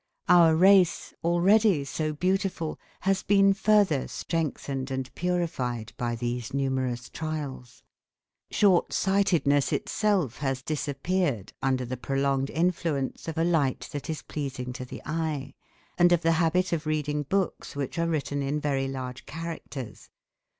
[0.27, 7.83] Our race, already so beautiful, has been further strengthened and purified by these numerous trials.
[8.49, 14.73] Short sightedness itself has disappeared under the prolonged influence of a light that is pleasing
[14.73, 15.53] to the eye,
[15.99, 20.09] and of the habit of reading books which are written in very large characters.